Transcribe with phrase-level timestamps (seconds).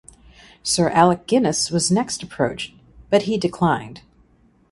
[0.63, 2.73] Sir Alec Guinness was next approached
[3.11, 4.01] but he declined.